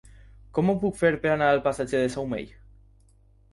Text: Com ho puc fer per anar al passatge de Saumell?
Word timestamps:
Com 0.57 0.71
ho 0.71 0.73
puc 0.83 0.97
fer 1.01 1.11
per 1.27 1.31
anar 1.35 1.51
al 1.57 1.63
passatge 1.69 2.01
de 2.07 2.11
Saumell? 2.17 2.53